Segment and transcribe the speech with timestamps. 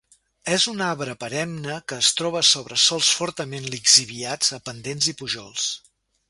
[0.53, 5.69] És un arbre perenne que es troba sobre sòls fortament lixiviats a pendents i pujols.